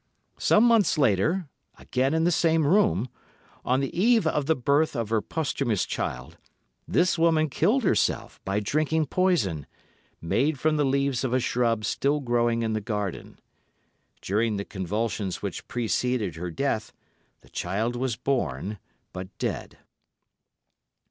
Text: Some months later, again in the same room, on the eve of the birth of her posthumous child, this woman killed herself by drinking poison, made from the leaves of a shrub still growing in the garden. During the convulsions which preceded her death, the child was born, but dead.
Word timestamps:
Some 0.39 0.63
months 0.63 0.97
later, 0.97 1.47
again 1.77 2.15
in 2.15 2.23
the 2.23 2.31
same 2.31 2.65
room, 2.65 3.07
on 3.63 3.81
the 3.81 3.95
eve 3.95 4.25
of 4.25 4.47
the 4.47 4.55
birth 4.55 4.95
of 4.95 5.09
her 5.09 5.21
posthumous 5.21 5.85
child, 5.85 6.39
this 6.87 7.19
woman 7.19 7.49
killed 7.51 7.83
herself 7.83 8.41
by 8.43 8.59
drinking 8.61 9.05
poison, 9.05 9.67
made 10.19 10.59
from 10.59 10.77
the 10.77 10.85
leaves 10.85 11.23
of 11.23 11.33
a 11.35 11.39
shrub 11.39 11.85
still 11.85 12.19
growing 12.19 12.63
in 12.63 12.73
the 12.73 12.81
garden. 12.81 13.37
During 14.23 14.57
the 14.57 14.65
convulsions 14.65 15.43
which 15.43 15.67
preceded 15.67 16.35
her 16.35 16.49
death, 16.49 16.91
the 17.41 17.49
child 17.49 17.95
was 17.95 18.15
born, 18.15 18.79
but 19.13 19.27
dead. 19.37 19.77